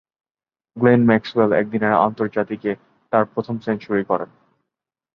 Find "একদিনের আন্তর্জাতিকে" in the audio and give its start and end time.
1.53-2.71